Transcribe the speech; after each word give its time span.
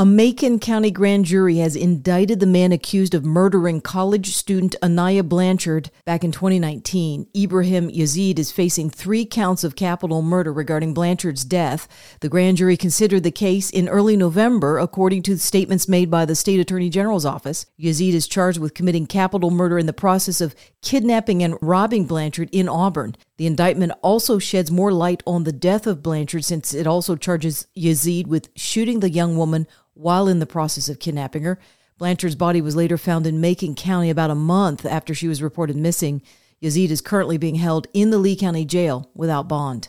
A 0.00 0.06
Macon 0.06 0.58
County 0.58 0.90
grand 0.90 1.26
jury 1.26 1.58
has 1.58 1.76
indicted 1.76 2.40
the 2.40 2.46
man 2.46 2.72
accused 2.72 3.14
of 3.14 3.22
murdering 3.22 3.82
college 3.82 4.34
student 4.34 4.74
Aniah 4.80 5.28
Blanchard 5.28 5.90
back 6.06 6.24
in 6.24 6.32
2019. 6.32 7.26
Ibraheem 7.36 7.94
Yazeed 7.94 8.38
is 8.38 8.50
facing 8.50 8.88
three 8.88 9.26
counts 9.26 9.62
of 9.62 9.76
capital 9.76 10.22
murder 10.22 10.54
regarding 10.54 10.94
Blanchard's 10.94 11.44
death. 11.44 11.86
The 12.20 12.30
grand 12.30 12.56
jury 12.56 12.78
considered 12.78 13.24
the 13.24 13.30
case 13.30 13.68
in 13.68 13.90
early 13.90 14.16
November, 14.16 14.78
according 14.78 15.20
to 15.24 15.36
statements 15.36 15.86
made 15.86 16.10
by 16.10 16.24
the 16.24 16.34
state 16.34 16.60
attorney 16.60 16.88
general's 16.88 17.26
office. 17.26 17.66
Yazeed 17.78 18.14
is 18.14 18.26
charged 18.26 18.58
with 18.58 18.72
committing 18.72 19.06
capital 19.06 19.50
murder 19.50 19.78
in 19.78 19.84
the 19.84 19.92
process 19.92 20.40
of 20.40 20.54
kidnapping 20.80 21.42
and 21.42 21.58
robbing 21.60 22.06
Blanchard 22.06 22.48
in 22.52 22.70
Auburn. 22.70 23.16
The 23.36 23.46
indictment 23.46 23.92
also 24.00 24.38
sheds 24.38 24.70
more 24.70 24.92
light 24.92 25.22
on 25.26 25.44
the 25.44 25.52
death 25.52 25.86
of 25.86 26.02
Blanchard 26.02 26.46
since 26.46 26.72
it 26.72 26.86
also 26.86 27.16
charges 27.16 27.66
Yazeed 27.76 28.26
with 28.28 28.48
shooting 28.56 29.00
the 29.00 29.10
young 29.10 29.36
woman 29.36 29.66
while 29.94 30.28
in 30.28 30.38
the 30.38 30.46
process 30.46 30.88
of 30.88 30.98
kidnapping 30.98 31.42
her. 31.42 31.58
Blanchard's 31.98 32.34
body 32.34 32.60
was 32.60 32.76
later 32.76 32.96
found 32.96 33.26
in 33.26 33.40
Macon 33.40 33.74
County 33.74 34.10
about 34.10 34.30
a 34.30 34.34
month 34.34 34.86
after 34.86 35.14
she 35.14 35.28
was 35.28 35.42
reported 35.42 35.76
missing. 35.76 36.22
Yazeed 36.62 36.90
is 36.90 37.00
currently 37.00 37.38
being 37.38 37.56
held 37.56 37.86
in 37.92 38.10
the 38.10 38.18
Lee 38.18 38.36
County 38.36 38.64
Jail 38.64 39.10
without 39.14 39.48
bond. 39.48 39.88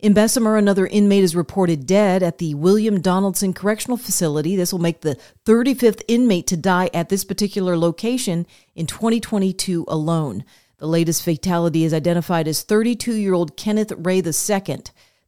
In 0.00 0.12
Bessemer, 0.12 0.56
another 0.56 0.86
inmate 0.86 1.24
is 1.24 1.34
reported 1.34 1.84
dead 1.84 2.22
at 2.22 2.38
the 2.38 2.54
William 2.54 3.00
Donaldson 3.00 3.52
Correctional 3.52 3.96
Facility. 3.96 4.54
This 4.54 4.72
will 4.72 4.78
make 4.78 5.00
the 5.00 5.18
35th 5.44 6.02
inmate 6.06 6.46
to 6.46 6.56
die 6.56 6.88
at 6.94 7.08
this 7.08 7.24
particular 7.24 7.76
location 7.76 8.46
in 8.76 8.86
2022 8.86 9.84
alone. 9.88 10.44
The 10.78 10.86
latest 10.86 11.24
fatality 11.24 11.82
is 11.82 11.92
identified 11.92 12.46
as 12.46 12.62
32 12.62 13.14
year 13.14 13.34
old 13.34 13.56
Kenneth 13.56 13.92
Ray 13.98 14.18
II. 14.18 14.76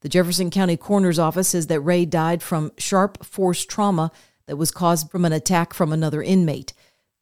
The 0.00 0.08
Jefferson 0.08 0.50
County 0.50 0.76
Coroner's 0.76 1.18
Office 1.18 1.48
says 1.48 1.66
that 1.66 1.80
Ray 1.80 2.06
died 2.06 2.42
from 2.42 2.72
sharp 2.78 3.24
force 3.24 3.64
trauma 3.64 4.10
that 4.46 4.56
was 4.56 4.70
caused 4.70 5.10
from 5.10 5.24
an 5.24 5.32
attack 5.32 5.74
from 5.74 5.92
another 5.92 6.22
inmate. 6.22 6.72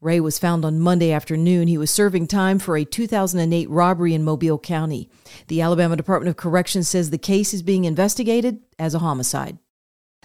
Ray 0.01 0.20
was 0.20 0.39
found 0.39 0.65
on 0.65 0.79
Monday 0.79 1.11
afternoon. 1.11 1.67
He 1.67 1.77
was 1.77 1.91
serving 1.91 2.29
time 2.29 2.61
for 2.61 2.77
a 2.77 2.85
2008 2.85 3.69
robbery 3.69 4.15
in 4.15 4.23
Mobile 4.23 4.59
County. 4.59 5.11
The 5.48 5.61
Alabama 5.61 5.97
Department 5.97 6.31
of 6.31 6.37
Corrections 6.37 6.89
says 6.89 7.11
the 7.11 7.19
case 7.19 7.53
is 7.53 7.62
being 7.62 7.85
investigated 7.85 8.61
as 8.79 8.95
a 8.95 9.01
homicide. 9.01 9.59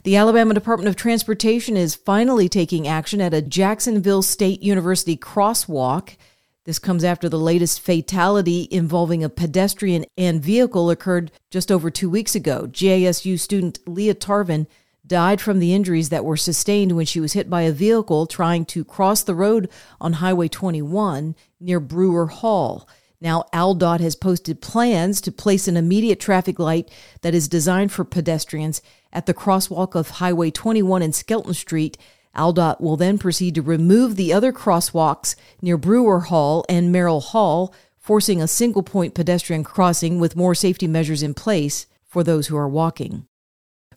The 0.03 0.15
Alabama 0.15 0.53
Department 0.53 0.89
of 0.89 0.95
Transportation 0.95 1.75
is 1.75 1.95
finally 1.95 2.47
taking 2.49 2.87
action 2.87 3.19
at 3.19 3.33
a 3.33 3.41
Jacksonville 3.41 4.21
State 4.21 4.61
University 4.61 5.17
crosswalk. 5.17 6.17
This 6.65 6.79
comes 6.79 7.03
after 7.03 7.27
the 7.27 7.39
latest 7.39 7.81
fatality 7.81 8.69
involving 8.71 9.21
a 9.21 9.29
pedestrian 9.29 10.05
and 10.17 10.41
vehicle 10.41 10.89
occurred 10.89 11.31
just 11.49 11.69
over 11.69 11.91
two 11.91 12.09
weeks 12.09 12.35
ago. 12.35 12.67
JSU 12.71 13.37
student 13.37 13.79
Leah 13.85 14.15
Tarvin 14.15 14.67
died 15.05 15.41
from 15.41 15.59
the 15.59 15.73
injuries 15.73 16.07
that 16.07 16.23
were 16.23 16.37
sustained 16.37 16.93
when 16.93 17.05
she 17.05 17.19
was 17.19 17.33
hit 17.33 17.49
by 17.49 17.63
a 17.63 17.73
vehicle 17.73 18.25
trying 18.25 18.63
to 18.63 18.85
cross 18.85 19.23
the 19.23 19.35
road 19.35 19.69
on 19.99 20.13
Highway 20.13 20.47
21 20.47 21.35
near 21.59 21.81
Brewer 21.81 22.27
Hall. 22.27 22.87
Now, 23.19 23.43
ALDOT 23.53 23.99
has 23.99 24.15
posted 24.15 24.61
plans 24.61 25.19
to 25.21 25.31
place 25.31 25.67
an 25.67 25.75
immediate 25.75 26.19
traffic 26.21 26.59
light 26.59 26.89
that 27.21 27.33
is 27.33 27.49
designed 27.49 27.91
for 27.91 28.05
pedestrians 28.05 28.81
at 29.11 29.25
the 29.25 29.33
crosswalk 29.33 29.95
of 29.95 30.09
Highway 30.11 30.51
21 30.51 31.01
and 31.01 31.13
Skelton 31.13 31.53
Street 31.53 31.97
ALDOT 32.35 32.81
will 32.81 32.97
then 32.97 33.17
proceed 33.17 33.55
to 33.55 33.61
remove 33.61 34.15
the 34.15 34.33
other 34.33 34.51
crosswalks 34.51 35.35
near 35.61 35.77
Brewer 35.77 36.21
Hall 36.21 36.65
and 36.67 36.91
Merrill 36.91 37.21
Hall, 37.21 37.73
forcing 37.97 38.41
a 38.41 38.47
single 38.47 38.83
point 38.83 39.13
pedestrian 39.13 39.63
crossing 39.63 40.19
with 40.19 40.35
more 40.35 40.55
safety 40.55 40.87
measures 40.87 41.23
in 41.23 41.33
place 41.33 41.85
for 42.05 42.23
those 42.23 42.47
who 42.47 42.57
are 42.57 42.67
walking. 42.67 43.27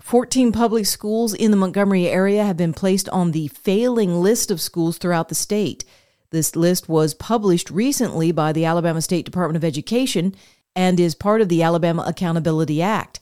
14 0.00 0.52
public 0.52 0.86
schools 0.86 1.34
in 1.34 1.50
the 1.50 1.56
Montgomery 1.56 2.06
area 2.06 2.44
have 2.44 2.56
been 2.56 2.72
placed 2.72 3.08
on 3.08 3.32
the 3.32 3.48
failing 3.48 4.22
list 4.22 4.50
of 4.50 4.60
schools 4.60 4.98
throughout 4.98 5.28
the 5.28 5.34
state. 5.34 5.84
This 6.30 6.54
list 6.54 6.88
was 6.88 7.14
published 7.14 7.70
recently 7.70 8.30
by 8.30 8.53
the 8.53 8.64
Alabama 8.64 9.00
State 9.00 9.24
Department 9.24 9.56
of 9.56 9.64
Education 9.64 10.34
and 10.76 11.00
is 11.00 11.14
part 11.14 11.41
of 11.41 11.48
the 11.48 11.62
Alabama 11.62 12.04
Accountability 12.06 12.82
Act. 12.82 13.20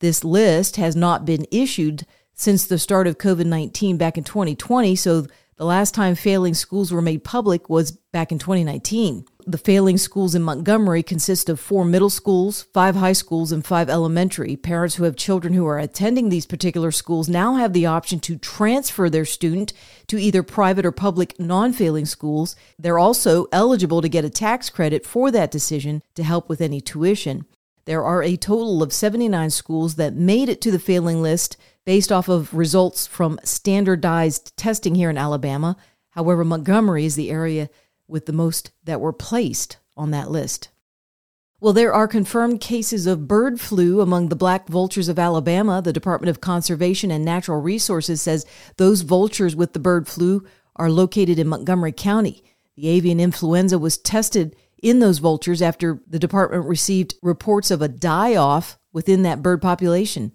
This 0.00 0.24
list 0.24 0.76
has 0.76 0.96
not 0.96 1.24
been 1.24 1.46
issued 1.52 2.04
since 2.34 2.66
the 2.66 2.78
start 2.78 3.06
of 3.06 3.18
COVID 3.18 3.46
19 3.46 3.96
back 3.96 4.18
in 4.18 4.24
2020. 4.24 4.96
So 4.96 5.26
the 5.56 5.64
last 5.64 5.94
time 5.94 6.16
failing 6.16 6.54
schools 6.54 6.90
were 6.90 7.00
made 7.00 7.22
public 7.22 7.70
was 7.70 7.92
back 7.92 8.32
in 8.32 8.40
2019. 8.40 9.24
The 9.46 9.58
failing 9.58 9.98
schools 9.98 10.34
in 10.34 10.42
Montgomery 10.42 11.02
consist 11.02 11.48
of 11.48 11.60
four 11.60 11.84
middle 11.84 12.10
schools, 12.10 12.62
five 12.72 12.96
high 12.96 13.12
schools, 13.12 13.52
and 13.52 13.64
five 13.64 13.88
elementary. 13.88 14.56
Parents 14.56 14.96
who 14.96 15.04
have 15.04 15.16
children 15.16 15.52
who 15.52 15.66
are 15.66 15.78
attending 15.78 16.28
these 16.28 16.46
particular 16.46 16.90
schools 16.90 17.28
now 17.28 17.54
have 17.54 17.72
the 17.72 17.86
option 17.86 18.18
to 18.20 18.36
transfer 18.36 19.08
their 19.08 19.26
student 19.26 19.72
to 20.08 20.18
either 20.18 20.42
private 20.42 20.86
or 20.86 20.92
public 20.92 21.38
non 21.38 21.72
failing 21.72 22.06
schools. 22.06 22.56
They're 22.78 22.98
also 22.98 23.46
eligible 23.52 24.02
to 24.02 24.08
get 24.08 24.24
a 24.24 24.30
tax 24.30 24.70
credit 24.70 25.06
for 25.06 25.30
that 25.30 25.50
decision 25.50 26.02
to 26.14 26.24
help 26.24 26.48
with 26.48 26.60
any 26.60 26.80
tuition. 26.80 27.44
There 27.84 28.02
are 28.02 28.22
a 28.22 28.36
total 28.36 28.82
of 28.82 28.92
79 28.92 29.50
schools 29.50 29.96
that 29.96 30.14
made 30.14 30.48
it 30.48 30.62
to 30.62 30.70
the 30.70 30.78
failing 30.78 31.20
list 31.20 31.58
based 31.84 32.10
off 32.10 32.28
of 32.28 32.54
results 32.54 33.06
from 33.06 33.38
standardized 33.44 34.56
testing 34.56 34.94
here 34.94 35.10
in 35.10 35.18
Alabama. 35.18 35.76
However, 36.10 36.44
Montgomery 36.44 37.04
is 37.04 37.16
the 37.16 37.30
area 37.30 37.68
with 38.08 38.26
the 38.26 38.32
most 38.32 38.70
that 38.84 39.00
were 39.00 39.12
placed 39.12 39.78
on 39.96 40.10
that 40.10 40.30
list. 40.30 40.68
Well, 41.60 41.72
there 41.72 41.94
are 41.94 42.08
confirmed 42.08 42.60
cases 42.60 43.06
of 43.06 43.26
bird 43.26 43.60
flu 43.60 44.00
among 44.00 44.28
the 44.28 44.36
black 44.36 44.68
vultures 44.68 45.08
of 45.08 45.18
Alabama. 45.18 45.80
The 45.80 45.92
Department 45.92 46.28
of 46.28 46.40
Conservation 46.40 47.10
and 47.10 47.24
Natural 47.24 47.60
Resources 47.60 48.20
says 48.20 48.44
those 48.76 49.00
vultures 49.00 49.56
with 49.56 49.72
the 49.72 49.78
bird 49.78 50.06
flu 50.06 50.44
are 50.76 50.90
located 50.90 51.38
in 51.38 51.48
Montgomery 51.48 51.92
County. 51.92 52.44
The 52.76 52.88
avian 52.88 53.20
influenza 53.20 53.78
was 53.78 53.96
tested 53.96 54.56
in 54.82 54.98
those 54.98 55.18
vultures 55.18 55.62
after 55.62 56.02
the 56.06 56.18
department 56.18 56.66
received 56.66 57.14
reports 57.22 57.70
of 57.70 57.80
a 57.80 57.88
die 57.88 58.36
off 58.36 58.78
within 58.92 59.22
that 59.22 59.42
bird 59.42 59.62
population. 59.62 60.34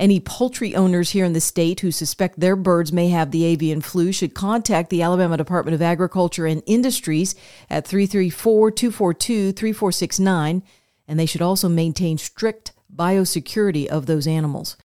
Any 0.00 0.18
poultry 0.18 0.74
owners 0.74 1.10
here 1.10 1.26
in 1.26 1.34
the 1.34 1.42
state 1.42 1.80
who 1.80 1.92
suspect 1.92 2.40
their 2.40 2.56
birds 2.56 2.90
may 2.90 3.10
have 3.10 3.30
the 3.30 3.44
avian 3.44 3.82
flu 3.82 4.12
should 4.12 4.34
contact 4.34 4.88
the 4.88 5.02
Alabama 5.02 5.36
Department 5.36 5.74
of 5.74 5.82
Agriculture 5.82 6.46
and 6.46 6.62
Industries 6.64 7.34
at 7.68 7.86
334 7.86 8.70
242 8.70 9.52
3469, 9.52 10.62
and 11.06 11.20
they 11.20 11.26
should 11.26 11.42
also 11.42 11.68
maintain 11.68 12.16
strict 12.16 12.72
biosecurity 12.90 13.86
of 13.88 14.06
those 14.06 14.26
animals. 14.26 14.78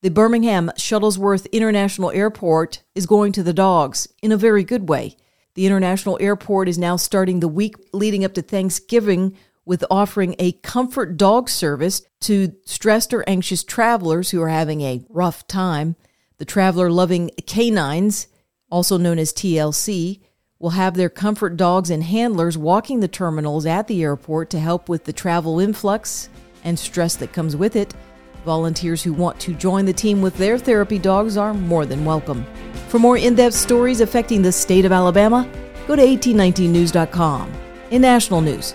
The 0.00 0.12
Birmingham 0.12 0.70
Shuttlesworth 0.78 1.50
International 1.50 2.12
Airport 2.12 2.84
is 2.94 3.04
going 3.04 3.32
to 3.32 3.42
the 3.42 3.52
dogs 3.52 4.06
in 4.22 4.30
a 4.30 4.36
very 4.36 4.62
good 4.62 4.88
way. 4.88 5.16
The 5.54 5.66
international 5.66 6.18
airport 6.20 6.68
is 6.68 6.78
now 6.78 6.94
starting 6.94 7.40
the 7.40 7.48
week 7.48 7.74
leading 7.92 8.24
up 8.24 8.34
to 8.34 8.42
Thanksgiving 8.42 9.36
with 9.64 9.84
offering 9.90 10.34
a 10.38 10.52
comfort 10.52 11.16
dog 11.16 11.48
service 11.48 12.02
to 12.20 12.52
stressed 12.64 13.12
or 13.12 13.24
anxious 13.28 13.62
travelers 13.62 14.30
who 14.30 14.42
are 14.42 14.48
having 14.48 14.80
a 14.80 15.04
rough 15.08 15.46
time. 15.46 15.96
The 16.38 16.44
traveler 16.44 16.90
loving 16.90 17.30
canines, 17.46 18.26
also 18.70 18.98
known 18.98 19.18
as 19.18 19.32
TLC, 19.32 20.20
will 20.58 20.70
have 20.70 20.94
their 20.94 21.08
comfort 21.08 21.56
dogs 21.56 21.90
and 21.90 22.04
handlers 22.04 22.56
walking 22.56 23.00
the 23.00 23.08
terminals 23.08 23.66
at 23.66 23.88
the 23.88 24.02
airport 24.02 24.50
to 24.50 24.60
help 24.60 24.88
with 24.88 25.04
the 25.04 25.12
travel 25.12 25.60
influx 25.60 26.28
and 26.64 26.78
stress 26.78 27.16
that 27.16 27.32
comes 27.32 27.56
with 27.56 27.76
it. 27.76 27.94
Volunteers 28.44 29.02
who 29.02 29.12
want 29.12 29.38
to 29.40 29.54
join 29.54 29.84
the 29.84 29.92
team 29.92 30.20
with 30.20 30.36
their 30.36 30.58
therapy 30.58 30.98
dogs 30.98 31.36
are 31.36 31.54
more 31.54 31.86
than 31.86 32.04
welcome. 32.04 32.44
For 32.88 32.98
more 32.98 33.16
in 33.16 33.34
depth 33.34 33.54
stories 33.54 34.00
affecting 34.00 34.42
the 34.42 34.52
state 34.52 34.84
of 34.84 34.92
Alabama, 34.92 35.48
go 35.86 35.96
to 35.96 36.02
1819news.com. 36.02 37.52
In 37.90 38.02
national 38.02 38.40
news, 38.40 38.74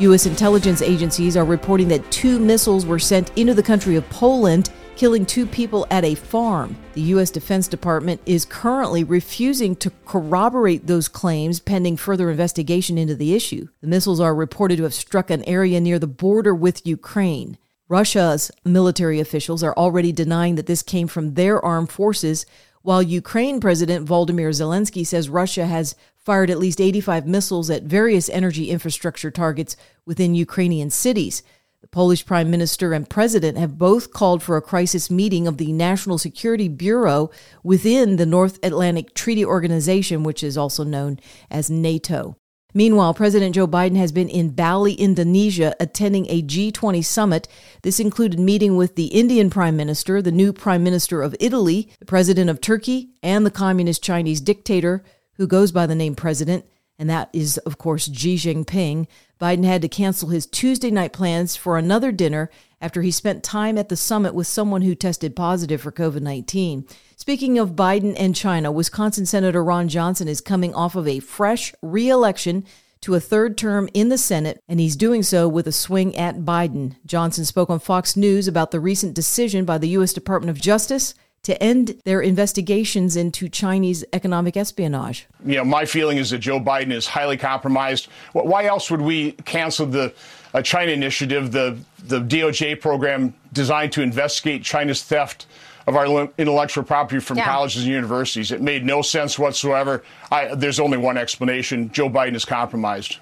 U.S. 0.00 0.24
intelligence 0.24 0.80
agencies 0.80 1.36
are 1.36 1.44
reporting 1.44 1.88
that 1.88 2.10
two 2.10 2.38
missiles 2.38 2.86
were 2.86 2.98
sent 2.98 3.36
into 3.36 3.52
the 3.52 3.62
country 3.62 3.96
of 3.96 4.08
Poland, 4.08 4.70
killing 4.96 5.26
two 5.26 5.44
people 5.44 5.86
at 5.90 6.06
a 6.06 6.14
farm. 6.14 6.74
The 6.94 7.02
U.S. 7.02 7.30
Defense 7.30 7.68
Department 7.68 8.18
is 8.24 8.46
currently 8.46 9.04
refusing 9.04 9.76
to 9.76 9.92
corroborate 10.06 10.86
those 10.86 11.06
claims 11.06 11.60
pending 11.60 11.98
further 11.98 12.30
investigation 12.30 12.96
into 12.96 13.14
the 13.14 13.34
issue. 13.34 13.68
The 13.82 13.88
missiles 13.88 14.20
are 14.20 14.34
reported 14.34 14.76
to 14.78 14.84
have 14.84 14.94
struck 14.94 15.28
an 15.28 15.44
area 15.44 15.78
near 15.82 15.98
the 15.98 16.06
border 16.06 16.54
with 16.54 16.86
Ukraine. 16.86 17.58
Russia's 17.86 18.50
military 18.64 19.20
officials 19.20 19.62
are 19.62 19.74
already 19.76 20.12
denying 20.12 20.54
that 20.54 20.66
this 20.66 20.80
came 20.82 21.08
from 21.08 21.34
their 21.34 21.62
armed 21.62 21.90
forces, 21.90 22.46
while 22.82 23.02
Ukraine 23.02 23.60
President 23.60 24.06
Volodymyr 24.08 24.50
Zelensky 24.50 25.06
says 25.06 25.28
Russia 25.28 25.66
has 25.66 25.94
fired 26.16 26.50
at 26.50 26.58
least 26.58 26.80
85 26.80 27.26
missiles 27.26 27.70
at 27.70 27.82
various 27.82 28.28
energy 28.28 28.70
infrastructure 28.70 29.30
targets 29.30 29.76
within 30.06 30.34
Ukrainian 30.34 30.90
cities. 30.90 31.42
The 31.80 31.88
Polish 31.88 32.26
Prime 32.26 32.50
Minister 32.50 32.92
and 32.92 33.08
President 33.08 33.56
have 33.56 33.78
both 33.78 34.12
called 34.12 34.42
for 34.42 34.56
a 34.56 34.62
crisis 34.62 35.10
meeting 35.10 35.46
of 35.46 35.56
the 35.56 35.72
National 35.72 36.18
Security 36.18 36.68
Bureau 36.68 37.30
within 37.62 38.16
the 38.16 38.26
North 38.26 38.58
Atlantic 38.62 39.14
Treaty 39.14 39.44
Organization, 39.44 40.22
which 40.22 40.42
is 40.42 40.58
also 40.58 40.84
known 40.84 41.18
as 41.50 41.70
NATO. 41.70 42.36
Meanwhile, 42.72 43.14
President 43.14 43.54
Joe 43.54 43.66
Biden 43.66 43.96
has 43.96 44.12
been 44.12 44.28
in 44.28 44.50
Bali, 44.50 44.94
Indonesia, 44.94 45.74
attending 45.80 46.26
a 46.28 46.42
G20 46.42 47.04
summit. 47.04 47.48
This 47.82 48.00
included 48.00 48.38
meeting 48.38 48.76
with 48.76 48.96
the 48.96 49.06
Indian 49.06 49.50
Prime 49.50 49.76
Minister, 49.76 50.22
the 50.22 50.32
new 50.32 50.52
Prime 50.52 50.84
Minister 50.84 51.22
of 51.22 51.34
Italy, 51.40 51.90
the 51.98 52.06
President 52.06 52.48
of 52.48 52.60
Turkey, 52.60 53.10
and 53.22 53.44
the 53.44 53.50
Communist 53.50 54.02
Chinese 54.02 54.40
dictator 54.40 55.02
who 55.34 55.46
goes 55.46 55.72
by 55.72 55.86
the 55.86 55.94
name 55.94 56.14
President, 56.14 56.66
and 56.98 57.08
that 57.08 57.30
is, 57.32 57.56
of 57.58 57.78
course, 57.78 58.10
Xi 58.12 58.36
Jinping. 58.36 59.06
Biden 59.40 59.64
had 59.64 59.80
to 59.80 59.88
cancel 59.88 60.28
his 60.28 60.46
Tuesday 60.46 60.90
night 60.90 61.14
plans 61.14 61.56
for 61.56 61.78
another 61.78 62.12
dinner 62.12 62.50
after 62.80 63.02
he 63.02 63.10
spent 63.10 63.42
time 63.42 63.76
at 63.76 63.88
the 63.88 63.96
summit 63.96 64.34
with 64.34 64.46
someone 64.46 64.82
who 64.82 64.94
tested 64.94 65.36
positive 65.36 65.80
for 65.80 65.92
COVID 65.92 66.22
19. 66.22 66.86
Speaking 67.16 67.58
of 67.58 67.72
Biden 67.72 68.14
and 68.18 68.34
China, 68.34 68.72
Wisconsin 68.72 69.26
Senator 69.26 69.62
Ron 69.62 69.88
Johnson 69.88 70.28
is 70.28 70.40
coming 70.40 70.74
off 70.74 70.96
of 70.96 71.06
a 71.06 71.20
fresh 71.20 71.74
reelection 71.82 72.64
to 73.02 73.14
a 73.14 73.20
third 73.20 73.56
term 73.56 73.88
in 73.94 74.08
the 74.08 74.18
Senate, 74.18 74.62
and 74.68 74.78
he's 74.78 74.96
doing 74.96 75.22
so 75.22 75.48
with 75.48 75.66
a 75.66 75.72
swing 75.72 76.16
at 76.16 76.40
Biden. 76.40 76.96
Johnson 77.06 77.44
spoke 77.44 77.70
on 77.70 77.78
Fox 77.78 78.16
News 78.16 78.46
about 78.46 78.70
the 78.70 78.80
recent 78.80 79.14
decision 79.14 79.64
by 79.64 79.78
the 79.78 79.88
U.S. 79.90 80.12
Department 80.12 80.50
of 80.50 80.60
Justice 80.60 81.14
to 81.42 81.62
end 81.62 82.00
their 82.04 82.20
investigations 82.20 83.16
into 83.16 83.48
Chinese 83.48 84.04
economic 84.12 84.56
espionage. 84.56 85.26
You 85.44 85.56
know, 85.56 85.64
my 85.64 85.84
feeling 85.86 86.18
is 86.18 86.30
that 86.30 86.38
Joe 86.38 86.60
Biden 86.60 86.92
is 86.92 87.06
highly 87.06 87.36
compromised. 87.36 88.08
Why 88.32 88.66
else 88.66 88.90
would 88.90 89.00
we 89.00 89.32
cancel 89.32 89.86
the 89.86 90.12
uh, 90.52 90.62
China 90.62 90.92
initiative, 90.92 91.52
the, 91.52 91.78
the 92.06 92.20
DOJ 92.20 92.80
program 92.80 93.34
designed 93.52 93.92
to 93.92 94.02
investigate 94.02 94.62
China's 94.62 95.02
theft 95.02 95.46
of 95.86 95.96
our 95.96 96.28
intellectual 96.36 96.84
property 96.84 97.20
from 97.20 97.38
yeah. 97.38 97.46
colleges 97.46 97.84
and 97.84 97.90
universities? 97.90 98.52
It 98.52 98.60
made 98.60 98.84
no 98.84 99.00
sense 99.00 99.38
whatsoever. 99.38 100.04
I, 100.30 100.54
there's 100.54 100.78
only 100.78 100.98
one 100.98 101.16
explanation 101.16 101.90
Joe 101.90 102.10
Biden 102.10 102.34
is 102.34 102.44
compromised. 102.44 103.18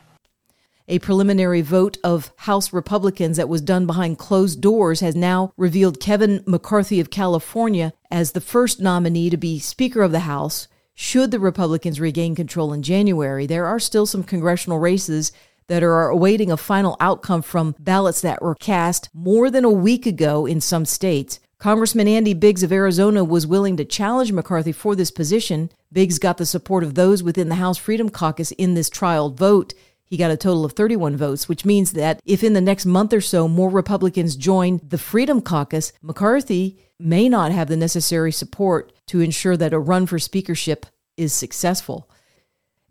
A 0.91 0.99
preliminary 1.01 1.61
vote 1.61 1.99
of 2.03 2.33
House 2.39 2.73
Republicans 2.73 3.37
that 3.37 3.51
was 3.51 3.61
done 3.61 3.85
behind 3.85 4.17
closed 4.17 4.63
doors 4.63 5.01
has 5.01 5.15
now 5.15 5.53
revealed 5.59 6.01
Kevin 6.01 6.43
McCarthy 6.47 6.99
of 6.99 7.11
California 7.11 7.93
as 8.11 8.33
the 8.33 8.41
first 8.41 8.81
nominee 8.81 9.29
to 9.29 9.37
be 9.37 9.59
Speaker 9.59 10.01
of 10.01 10.13
the 10.13 10.21
House. 10.21 10.67
Should 10.95 11.31
the 11.31 11.39
Republicans 11.39 12.01
regain 12.01 12.35
control 12.35 12.73
in 12.73 12.83
January, 12.83 13.45
there 13.45 13.67
are 13.67 13.79
still 13.79 14.07
some 14.07 14.25
congressional 14.25 14.79
races 14.79 15.31
that 15.67 15.83
are 15.83 16.09
awaiting 16.09 16.51
a 16.51 16.57
final 16.57 16.97
outcome 17.01 17.43
from 17.43 17.75
ballots 17.79 18.23
that 18.23 18.41
were 18.41 18.55
cast 18.55 19.11
more 19.13 19.51
than 19.51 19.67
a 19.67 19.71
week 19.71 20.07
ago 20.07 20.47
in 20.47 20.59
some 20.59 20.87
states. 20.87 21.39
Congressman 21.59 22.09
Andy 22.09 22.33
Biggs 22.33 22.63
of 22.63 22.73
Arizona 22.73 23.23
was 23.23 23.47
willing 23.47 23.77
to 23.77 23.85
challenge 23.85 24.33
McCarthy 24.33 24.73
for 24.73 24.97
this 24.97 25.11
position. 25.11 25.71
Biggs 25.93 26.19
got 26.19 26.39
the 26.39 26.47
support 26.47 26.83
of 26.83 26.95
those 26.95 27.23
within 27.23 27.51
the 27.51 27.57
House 27.57 27.77
Freedom 27.77 28.09
Caucus 28.09 28.53
in 28.53 28.73
this 28.73 28.89
trial 28.89 29.29
vote. 29.29 29.75
He 30.09 30.17
got 30.17 30.31
a 30.31 30.37
total 30.37 30.65
of 30.65 30.73
31 30.73 31.17
votes, 31.17 31.49
which 31.49 31.67
means 31.67 31.93
that 31.93 32.21
if 32.25 32.43
in 32.43 32.55
the 32.55 32.61
next 32.61 32.87
month 32.87 33.13
or 33.13 33.21
so 33.21 33.47
more 33.47 33.69
Republicans 33.69 34.37
join 34.37 34.81
the 34.83 34.97
Freedom 34.97 35.43
Caucus, 35.43 35.93
McCarthy 36.01 36.79
may 36.99 37.29
not 37.29 37.53
have 37.53 37.69
the 37.69 37.77
necessary 37.77 38.33
support 38.33 38.93
to 39.07 39.21
ensure 39.21 39.57
that 39.57 39.75
a 39.75 39.79
run 39.79 40.07
for 40.07 40.19
speakership 40.19 40.87
is 41.17 41.33
successful. 41.33 42.11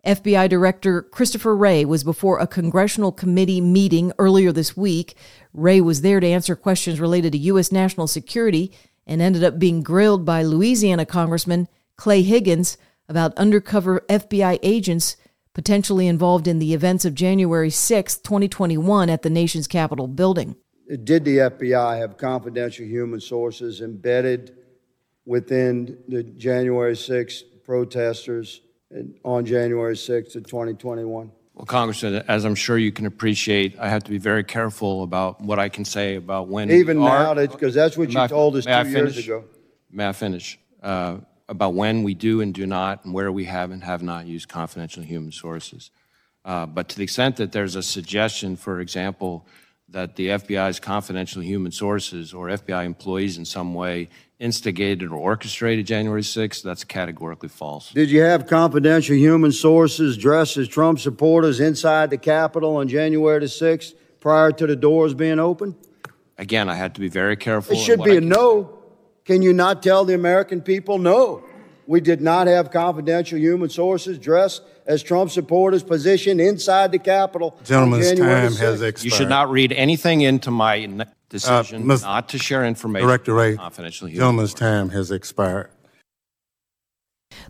FBI 0.06 0.48
Director 0.48 1.02
Christopher 1.02 1.56
Wray 1.56 1.84
was 1.84 2.04
before 2.04 2.38
a 2.38 2.46
congressional 2.46 3.10
committee 3.10 3.60
meeting 3.60 4.12
earlier 4.18 4.52
this 4.52 4.76
week. 4.76 5.16
Wray 5.52 5.80
was 5.80 6.02
there 6.02 6.20
to 6.20 6.26
answer 6.26 6.54
questions 6.54 7.00
related 7.00 7.32
to 7.32 7.38
U.S. 7.38 7.72
national 7.72 8.06
security 8.06 8.72
and 9.06 9.20
ended 9.20 9.42
up 9.42 9.58
being 9.58 9.82
grilled 9.82 10.24
by 10.24 10.42
Louisiana 10.42 11.04
Congressman 11.04 11.66
Clay 11.96 12.22
Higgins 12.22 12.78
about 13.08 13.36
undercover 13.36 14.04
FBI 14.08 14.60
agents 14.62 15.16
potentially 15.58 16.06
involved 16.06 16.46
in 16.46 16.60
the 16.60 16.72
events 16.72 17.04
of 17.04 17.16
January 17.16 17.68
6, 17.68 18.18
2021, 18.18 19.10
at 19.10 19.22
the 19.22 19.28
nation's 19.28 19.66
Capitol 19.66 20.06
building. 20.06 20.54
Did 21.02 21.24
the 21.24 21.38
FBI 21.38 21.98
have 21.98 22.16
confidential 22.16 22.86
human 22.86 23.18
sources 23.18 23.80
embedded 23.80 24.56
within 25.26 25.98
the 26.06 26.22
January 26.22 26.94
6 26.94 27.42
protesters 27.64 28.60
on 29.24 29.44
January 29.44 29.96
6th 29.96 30.36
of 30.36 30.46
2021? 30.46 31.32
Well, 31.54 31.66
Congressman, 31.66 32.22
as 32.28 32.44
I'm 32.44 32.54
sure 32.54 32.78
you 32.78 32.92
can 32.92 33.06
appreciate, 33.06 33.76
I 33.80 33.88
have 33.88 34.04
to 34.04 34.10
be 34.12 34.18
very 34.18 34.44
careful 34.44 35.02
about 35.02 35.40
what 35.40 35.58
I 35.58 35.68
can 35.68 35.84
say 35.84 36.14
about 36.14 36.46
when. 36.46 36.70
Even 36.70 37.00
now, 37.00 37.34
because 37.34 37.74
that's 37.74 37.96
what 37.96 38.12
you 38.12 38.28
told 38.28 38.54
us 38.54 38.64
two 38.64 38.90
years 38.90 39.18
ago. 39.18 39.42
May 39.90 40.06
I 40.06 40.12
finish? 40.12 40.56
Uh, 40.80 41.16
about 41.48 41.74
when 41.74 42.02
we 42.02 42.14
do 42.14 42.40
and 42.40 42.52
do 42.52 42.66
not, 42.66 43.04
and 43.04 43.14
where 43.14 43.32
we 43.32 43.44
have 43.44 43.70
and 43.70 43.82
have 43.82 44.02
not 44.02 44.26
used 44.26 44.48
confidential 44.48 45.02
human 45.02 45.32
sources. 45.32 45.90
Uh, 46.44 46.66
but 46.66 46.88
to 46.88 46.96
the 46.96 47.02
extent 47.02 47.36
that 47.36 47.52
there's 47.52 47.76
a 47.76 47.82
suggestion, 47.82 48.56
for 48.56 48.80
example, 48.80 49.46
that 49.88 50.16
the 50.16 50.28
FBI's 50.28 50.78
confidential 50.78 51.42
human 51.42 51.72
sources 51.72 52.34
or 52.34 52.48
FBI 52.48 52.84
employees 52.84 53.38
in 53.38 53.44
some 53.44 53.74
way 53.74 54.08
instigated 54.38 55.10
or 55.10 55.16
orchestrated 55.16 55.86
January 55.86 56.22
6th, 56.22 56.62
that's 56.62 56.84
categorically 56.84 57.48
false. 57.48 57.90
Did 57.90 58.10
you 58.10 58.20
have 58.20 58.46
confidential 58.46 59.16
human 59.16 59.50
sources 59.50 60.16
dressed 60.16 60.56
as 60.58 60.68
Trump 60.68 61.00
supporters 61.00 61.58
inside 61.58 62.10
the 62.10 62.18
Capitol 62.18 62.76
on 62.76 62.88
January 62.88 63.40
the 63.40 63.46
6th 63.46 63.94
prior 64.20 64.52
to 64.52 64.66
the 64.66 64.76
doors 64.76 65.14
being 65.14 65.40
open? 65.40 65.74
Again, 66.36 66.68
I 66.68 66.74
had 66.74 66.94
to 66.94 67.00
be 67.00 67.08
very 67.08 67.36
careful. 67.36 67.74
It 67.74 67.80
should 67.80 68.04
be 68.04 68.16
a 68.16 68.20
no. 68.20 68.77
Can 69.28 69.42
you 69.42 69.52
not 69.52 69.82
tell 69.82 70.06
the 70.06 70.14
American 70.14 70.62
people 70.62 70.96
no? 70.96 71.44
We 71.86 72.00
did 72.00 72.22
not 72.22 72.46
have 72.46 72.70
confidential 72.70 73.38
human 73.38 73.68
sources 73.68 74.18
dressed 74.18 74.62
as 74.86 75.02
Trump 75.02 75.30
supporters 75.30 75.82
positioned 75.82 76.40
inside 76.40 76.92
the 76.92 76.98
Capitol. 76.98 77.54
Gentleman's 77.62 78.14
time 78.14 78.54
has 78.54 78.80
expired. 78.80 79.04
You 79.04 79.10
should 79.10 79.28
not 79.28 79.50
read 79.50 79.72
anything 79.72 80.22
into 80.22 80.50
my 80.50 80.78
decision 81.28 81.90
uh, 81.90 81.96
not 81.96 82.30
to 82.30 82.38
share 82.38 82.64
information. 82.64 83.06
Director 83.06 83.34
Wray, 83.34 83.56
confidential 83.56 84.08
gentleman's 84.08 84.54
time 84.54 84.88
has 84.88 85.10
expired. 85.10 85.68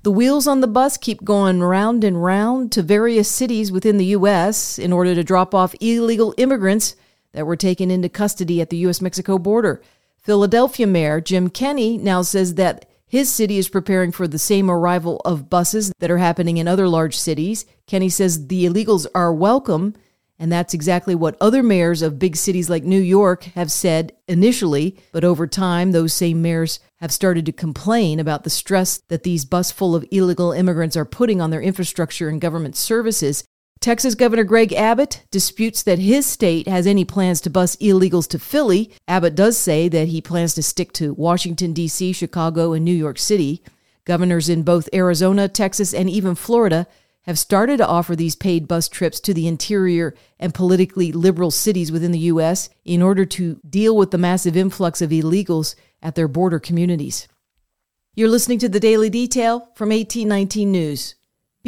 The 0.03 0.11
wheels 0.11 0.49
on 0.49 0.61
the 0.61 0.67
bus 0.67 0.97
keep 0.97 1.23
going 1.23 1.63
round 1.63 2.03
and 2.03 2.21
round 2.21 2.73
to 2.73 2.83
various 2.83 3.29
cities 3.29 3.71
within 3.71 3.99
the 3.99 4.07
U.S. 4.07 4.81
in 4.81 4.93
order 4.93 5.15
to 5.15 5.23
drop 5.23 5.55
off 5.55 5.77
illegal 5.81 6.35
immigrants 6.39 6.97
that 7.35 7.47
were 7.47 7.55
taken 7.55 7.89
into 7.89 8.09
custody 8.09 8.61
at 8.61 8.69
the 8.69 8.79
U.S. 8.79 9.01
Mexico 9.01 9.39
border. 9.39 9.81
Philadelphia 10.29 10.87
Mayor 10.87 11.23
Jim 11.23 11.49
Kenney 11.49 11.97
now 11.97 12.21
says 12.21 12.57
that 12.57 12.85
his 13.07 13.33
city 13.33 13.57
is 13.57 13.71
preparing 13.71 14.13
for 14.13 14.29
the 14.29 14.39
same 14.39 14.71
arrival 14.71 15.23
of 15.25 15.49
buses 15.49 15.91
that 16.01 16.11
are 16.11 16.19
happening 16.19 16.59
in 16.59 16.69
other 16.69 16.87
large 16.87 17.17
cities. 17.17 17.65
Kenney 17.87 18.11
says 18.11 18.49
the 18.49 18.67
illegals 18.67 19.07
are 19.15 19.33
welcome, 19.33 19.95
and 20.39 20.53
that's 20.53 20.75
exactly 20.75 21.15
what 21.15 21.39
other 21.41 21.63
mayors 21.63 22.03
of 22.03 22.19
big 22.19 22.37
cities 22.37 22.69
like 22.69 22.85
New 22.85 23.01
York 23.01 23.45
have 23.55 23.73
said 23.73 24.13
initially. 24.27 24.99
But 25.13 25.25
over 25.25 25.47
time, 25.47 25.93
those 25.93 26.13
same 26.13 26.43
mayors 26.43 26.79
have 26.97 27.11
started 27.11 27.47
to 27.47 27.53
complain 27.53 28.21
about 28.21 28.45
the 28.45 28.51
stress 28.51 29.01
that 29.09 29.23
these 29.23 29.47
bus 29.47 29.73
full 29.73 29.95
of 29.95 30.05
illegal 30.11 30.53
immigrants 30.53 30.95
are 30.95 31.07
putting 31.07 31.41
on 31.41 31.49
their 31.49 31.63
infrastructure 31.63 32.29
and 32.29 32.39
government 32.39 32.77
services. 32.77 33.45
Texas 33.81 34.17
Governor 34.17 34.43
Greg 34.43 34.73
Abbott 34.73 35.23
disputes 35.31 35.85
that 35.85 36.01
his 36.01 36.27
state 36.27 36.67
has 36.67 36.87
any 36.87 37.05
plans 37.05 37.41
to 37.43 37.51
bus 37.51 37.77
illegals 37.77 38.29
to 38.29 38.39
Philly. 38.39 38.91
Abbott 39.07 39.37
does 39.37 39.57
say 39.57 39.89
that 39.89 40.09
he 40.09 40.21
plans 40.21 40.55
to 40.55 40.63
stick 40.65 40.93
to 40.95 41.15
Washington, 41.15 41.73
D.C., 41.73 42.13
Chicago, 42.13 42.73
and 42.73 42.85
New 42.85 42.95
York 42.95 43.19
City. 43.19 43.63
Governors 44.05 44.49
in 44.49 44.65
both 44.65 44.89
Arizona, 44.93 45.49
Texas, 45.49 45.95
and 45.95 46.11
even 46.11 46.35
Florida 46.35 46.89
have 47.23 47.39
started 47.39 47.77
to 47.77 47.87
offer 47.87 48.17
these 48.17 48.35
paid 48.35 48.67
bus 48.67 48.89
trips 48.89 49.21
to 49.21 49.35
the 49.35 49.47
interior 49.47 50.15
and 50.41 50.55
politically 50.55 51.13
liberal 51.13 51.51
cities 51.51 51.93
within 51.93 52.11
the 52.11 52.19
U.S. 52.21 52.71
in 52.85 53.01
order 53.01 53.25
to 53.27 53.61
deal 53.69 53.97
with 53.97 54.11
the 54.11 54.19
massive 54.19 54.57
influx 54.57 55.01
of 55.01 55.11
illegals 55.11 55.77
at 56.03 56.15
their 56.15 56.27
border 56.27 56.59
communities. 56.59 57.29
You're 58.15 58.29
listening 58.29 58.59
to 58.61 58.69
the 58.69 58.81
Daily 58.81 59.11
Detail 59.11 59.71
from 59.77 59.91
1819 59.91 60.73
News. 60.73 61.15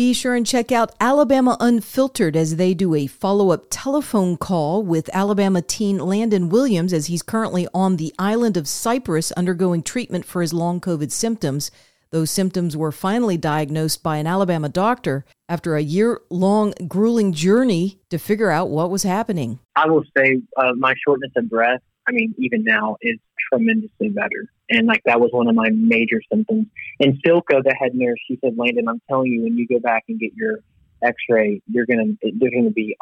Be 0.00 0.14
sure 0.14 0.35
and 0.35 0.47
check 0.47 0.73
out 0.73 0.95
Alabama 0.99 1.59
Unfiltered 1.61 2.35
as 2.35 2.57
they 2.57 2.73
do 2.73 2.95
a 2.95 3.07
follow 3.07 3.50
up 3.50 3.66
telephone 3.69 4.38
call 4.38 4.83
with 4.83 5.11
Alabama 5.12 5.61
teen 5.61 5.99
Landon 5.99 6.49
Williams 6.49 6.95
as 6.95 7.09
he's 7.09 7.21
currently 7.21 7.69
on 7.75 7.99
the 7.99 8.14
island 8.19 8.57
of 8.57 8.66
Cyprus 8.66 9.30
undergoing 9.33 9.83
treatment 9.83 10.25
for 10.25 10.40
his 10.40 10.54
long 10.54 10.80
COVID 10.80 11.12
symptoms. 11.12 11.71
Those 12.12 12.30
symptoms 12.30 12.78
were 12.78 12.92
finally 12.92 13.37
diagnosed 13.37 14.02
by 14.02 14.16
an 14.16 14.26
Alabama 14.26 14.71
doctor 14.71 15.26
after 15.50 15.76
a 15.76 15.83
year 15.83 16.23
long 16.30 16.73
grueling 16.88 17.35
journey 17.35 18.00
to 18.09 18.16
figure 18.16 18.50
out 18.50 18.71
what 18.71 18.90
was 18.90 19.02
happening. 19.02 19.59
I 19.76 19.87
will 19.87 20.04
say 20.16 20.40
uh, 20.57 20.73
my 20.78 20.95
shortness 21.04 21.33
of 21.37 21.50
breath, 21.50 21.83
I 22.10 22.12
mean, 22.12 22.34
even 22.38 22.64
now, 22.64 22.96
is 23.00 23.18
tremendously 23.48 24.08
better. 24.08 24.50
And 24.68 24.86
like 24.86 25.02
that 25.04 25.20
was 25.20 25.30
one 25.32 25.48
of 25.48 25.54
my 25.54 25.70
major 25.70 26.20
symptoms. 26.30 26.66
And 26.98 27.22
Silka, 27.24 27.62
the 27.62 27.74
head 27.78 27.94
nurse, 27.94 28.18
she 28.26 28.38
said, 28.42 28.56
Landon, 28.56 28.88
I'm 28.88 29.00
telling 29.08 29.30
you, 29.30 29.42
when 29.42 29.56
you 29.56 29.66
go 29.66 29.78
back 29.78 30.04
and 30.08 30.18
get 30.18 30.32
your 30.34 30.58
X-ray, 31.02 31.62
you're 31.70 31.86
gonna 31.86 32.16
there's 32.22 32.52
gonna 32.52 32.70
be 32.70 32.96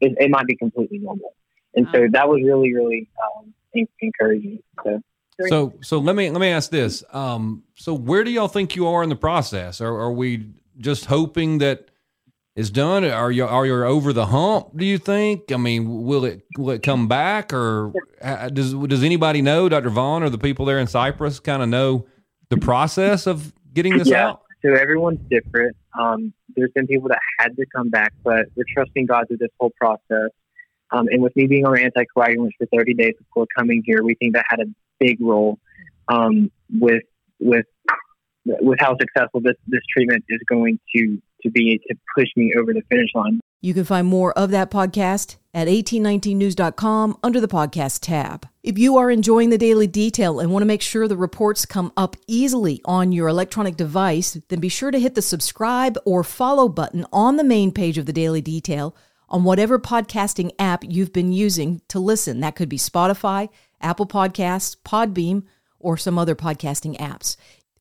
it, 0.00 0.14
it 0.18 0.30
might 0.30 0.46
be 0.46 0.56
completely 0.56 0.98
normal. 0.98 1.34
And 1.74 1.88
so 1.92 2.06
that 2.12 2.28
was 2.28 2.40
really, 2.44 2.72
really 2.72 3.08
um, 3.22 3.52
encouraging. 4.00 4.62
So. 4.84 5.00
So, 5.48 5.72
so 5.80 5.98
let 5.98 6.14
me 6.14 6.30
let 6.30 6.40
me 6.40 6.50
ask 6.50 6.70
this. 6.70 7.02
Um, 7.12 7.64
so, 7.74 7.92
where 7.92 8.22
do 8.22 8.30
y'all 8.30 8.46
think 8.46 8.76
you 8.76 8.86
are 8.86 9.02
in 9.02 9.08
the 9.08 9.16
process? 9.16 9.80
Are, 9.80 9.92
are 9.92 10.12
we 10.12 10.46
just 10.78 11.06
hoping 11.06 11.58
that 11.58 11.90
it's 12.56 12.70
done? 12.70 13.04
Are 13.04 13.32
you 13.32 13.46
are 13.46 13.66
you 13.66 13.84
over 13.84 14.12
the 14.12 14.26
hump? 14.26 14.76
Do 14.76 14.84
you 14.84 14.98
think? 14.98 15.50
I 15.50 15.56
mean, 15.56 16.04
will 16.04 16.24
it 16.24 16.42
will 16.56 16.70
it 16.70 16.82
come 16.82 17.08
back, 17.08 17.52
or 17.52 17.92
does 18.52 18.74
does 18.74 19.02
anybody 19.02 19.42
know, 19.42 19.68
Dr. 19.68 19.90
Vaughn, 19.90 20.22
or 20.22 20.30
the 20.30 20.38
people 20.38 20.64
there 20.64 20.78
in 20.78 20.86
Cyprus 20.86 21.40
kind 21.40 21.62
of 21.62 21.68
know 21.68 22.06
the 22.50 22.56
process 22.56 23.26
of 23.26 23.52
getting 23.72 23.98
this 23.98 24.08
yeah. 24.08 24.28
out? 24.28 24.42
So 24.62 24.72
everyone's 24.72 25.20
different. 25.28 25.76
Um, 25.98 26.32
there's 26.56 26.70
been 26.74 26.86
people 26.86 27.08
that 27.08 27.18
had 27.38 27.56
to 27.56 27.66
come 27.74 27.90
back, 27.90 28.12
but 28.22 28.46
we're 28.54 28.64
trusting 28.72 29.06
God 29.06 29.26
through 29.28 29.38
this 29.38 29.50
whole 29.58 29.72
process. 29.78 30.30
Um, 30.90 31.08
and 31.08 31.22
with 31.22 31.34
me 31.34 31.46
being 31.46 31.66
on 31.66 31.76
anticoagulants 31.76 32.52
for 32.56 32.66
30 32.72 32.94
days 32.94 33.14
before 33.18 33.46
coming 33.56 33.82
here, 33.84 34.02
we 34.02 34.14
think 34.14 34.34
that 34.34 34.44
had 34.48 34.60
a 34.60 34.66
big 35.00 35.20
role 35.20 35.58
um, 36.08 36.52
with 36.70 37.02
with 37.40 37.66
with 38.44 38.78
how 38.78 38.96
successful 38.96 39.40
this 39.40 39.56
this 39.66 39.82
treatment 39.92 40.24
is 40.28 40.40
going 40.48 40.78
to 40.94 41.20
to 41.44 41.50
be 41.50 41.80
to 41.88 41.94
push 42.16 42.28
me 42.36 42.52
over 42.58 42.72
the 42.72 42.82
finish 42.90 43.10
line. 43.14 43.40
You 43.60 43.72
can 43.72 43.84
find 43.84 44.06
more 44.06 44.36
of 44.38 44.50
that 44.50 44.70
podcast 44.70 45.36
at 45.54 45.68
1819news.com 45.68 47.16
under 47.22 47.40
the 47.40 47.48
podcast 47.48 48.00
tab. 48.02 48.46
If 48.62 48.76
you 48.78 48.96
are 48.98 49.10
enjoying 49.10 49.50
the 49.50 49.56
daily 49.56 49.86
detail 49.86 50.40
and 50.40 50.50
want 50.50 50.62
to 50.62 50.66
make 50.66 50.82
sure 50.82 51.08
the 51.08 51.16
reports 51.16 51.64
come 51.64 51.92
up 51.96 52.16
easily 52.26 52.82
on 52.84 53.12
your 53.12 53.28
electronic 53.28 53.76
device, 53.76 54.36
then 54.48 54.60
be 54.60 54.68
sure 54.68 54.90
to 54.90 54.98
hit 54.98 55.14
the 55.14 55.22
subscribe 55.22 55.96
or 56.04 56.24
follow 56.24 56.68
button 56.68 57.06
on 57.12 57.36
the 57.36 57.44
main 57.44 57.72
page 57.72 57.96
of 57.96 58.04
the 58.04 58.12
daily 58.12 58.42
detail 58.42 58.94
on 59.28 59.44
whatever 59.44 59.78
podcasting 59.78 60.50
app 60.58 60.84
you've 60.86 61.12
been 61.12 61.32
using 61.32 61.80
to 61.88 61.98
listen. 61.98 62.40
That 62.40 62.56
could 62.56 62.68
be 62.68 62.76
Spotify, 62.76 63.48
Apple 63.80 64.06
Podcasts, 64.06 64.76
Podbean, 64.84 65.44
or 65.78 65.96
some 65.96 66.18
other 66.18 66.34
podcasting 66.34 66.98
apps. 66.98 67.36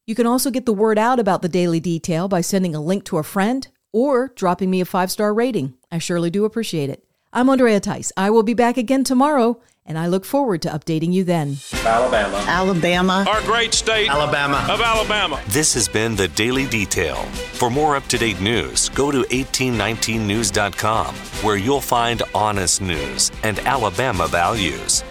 You 0.06 0.16
can 0.16 0.28
also 0.28 0.52
get 0.52 0.66
the 0.66 0.74
word 0.74 0.98
out 0.98 1.18
about 1.18 1.42
the 1.42 1.48
daily 1.50 1.80
detail 1.80 2.28
by 2.28 2.42
sending 2.42 2.76
a 2.76 2.82
link 2.82 3.06
to 3.06 3.20
a 3.20 3.24
friend 3.24 3.66
or 3.94 4.34
dropping 4.36 4.70
me 4.70 4.82
a 4.82 4.86
five 4.86 5.10
star 5.10 5.34
rating. 5.34 5.76
I 5.92 6.00
surely 6.00 6.30
do 6.30 6.44
appreciate 6.44 6.90
it. 6.90 7.06
I'm 7.32 7.50
Andrea 7.50 7.80
Tice. 7.80 8.12
I 8.18 8.30
will 8.30 8.44
be 8.44 8.54
back 8.54 8.76
again 8.76 9.06
tomorrow, 9.06 9.62
and 9.86 9.98
I 9.98 10.08
look 10.08 10.26
forward 10.26 10.62
to 10.64 10.70
updating 10.70 11.14
you 11.14 11.24
then. 11.24 11.56
Alabama. 11.86 12.44
Alabama. 12.48 13.26
Our 13.30 13.42
great 13.44 13.74
state. 13.74 14.10
Alabama. 14.10 14.68
Of 14.70 14.82
Alabama. 14.82 15.42
This 15.48 15.74
has 15.74 15.88
been 15.88 16.18
the 16.18 16.28
Daily 16.28 16.68
Detail. 16.68 17.16
For 17.54 17.70
more 17.70 17.96
up 17.96 18.06
to 18.08 18.18
date 18.18 18.42
news, 18.42 18.90
go 18.90 19.10
to 19.10 19.20
1819news.com, 19.20 21.16
where 21.16 21.58
you'll 21.58 21.82
find 21.82 22.22
honest 22.36 22.82
news 22.82 23.32
and 23.44 23.58
Alabama 23.60 24.28
values. 24.28 25.02